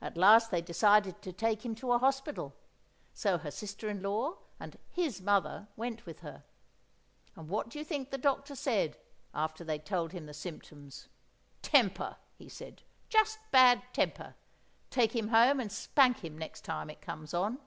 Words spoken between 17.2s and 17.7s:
on."